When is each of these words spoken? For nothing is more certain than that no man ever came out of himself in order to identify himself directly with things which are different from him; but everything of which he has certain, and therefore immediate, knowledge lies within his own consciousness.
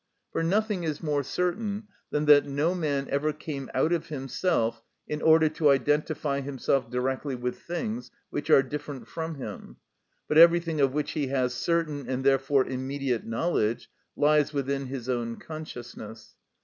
For 0.31 0.41
nothing 0.41 0.83
is 0.83 1.03
more 1.03 1.21
certain 1.21 1.87
than 2.09 2.25
that 2.25 2.47
no 2.47 2.73
man 2.73 3.05
ever 3.11 3.31
came 3.31 3.69
out 3.71 3.93
of 3.93 4.07
himself 4.07 4.81
in 5.07 5.21
order 5.21 5.47
to 5.49 5.69
identify 5.69 6.41
himself 6.41 6.89
directly 6.89 7.35
with 7.35 7.59
things 7.59 8.09
which 8.31 8.49
are 8.49 8.63
different 8.63 9.07
from 9.07 9.35
him; 9.35 9.77
but 10.27 10.39
everything 10.39 10.81
of 10.81 10.91
which 10.91 11.11
he 11.11 11.27
has 11.27 11.53
certain, 11.53 12.09
and 12.09 12.23
therefore 12.23 12.65
immediate, 12.65 13.27
knowledge 13.27 13.91
lies 14.15 14.51
within 14.53 14.87
his 14.87 15.07
own 15.07 15.35
consciousness. 15.35 16.33